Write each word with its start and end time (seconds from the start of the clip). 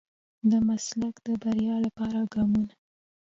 د 0.49 0.51
مسلک 0.67 1.15
د 1.25 1.27
بريا 1.41 1.75
لپاره 1.85 2.19
ګامونه. 2.33 2.73